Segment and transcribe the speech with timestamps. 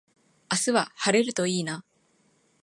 [0.51, 1.85] 明日は晴れるといいな。